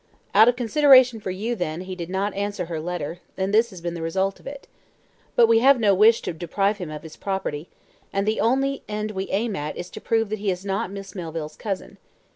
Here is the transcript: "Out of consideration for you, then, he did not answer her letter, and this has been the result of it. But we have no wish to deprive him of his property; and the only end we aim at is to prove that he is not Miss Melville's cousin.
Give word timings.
"Out 0.33 0.47
of 0.47 0.55
consideration 0.55 1.19
for 1.19 1.29
you, 1.29 1.55
then, 1.55 1.81
he 1.81 1.95
did 1.95 2.09
not 2.09 2.33
answer 2.33 2.65
her 2.65 2.79
letter, 2.79 3.19
and 3.37 3.53
this 3.53 3.69
has 3.69 3.81
been 3.81 3.93
the 3.93 4.01
result 4.01 4.39
of 4.39 4.47
it. 4.47 4.67
But 5.35 5.45
we 5.45 5.59
have 5.59 5.79
no 5.79 5.93
wish 5.93 6.21
to 6.23 6.33
deprive 6.33 6.79
him 6.79 6.89
of 6.89 7.03
his 7.03 7.15
property; 7.15 7.69
and 8.11 8.27
the 8.27 8.39
only 8.39 8.81
end 8.89 9.11
we 9.11 9.29
aim 9.29 9.55
at 9.55 9.77
is 9.77 9.91
to 9.91 10.01
prove 10.01 10.29
that 10.29 10.39
he 10.39 10.49
is 10.49 10.65
not 10.65 10.89
Miss 10.89 11.13
Melville's 11.13 11.55
cousin. 11.55 11.99